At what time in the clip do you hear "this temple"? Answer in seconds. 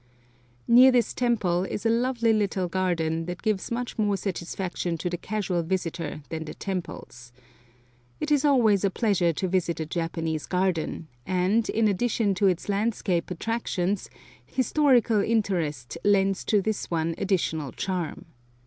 0.91-1.63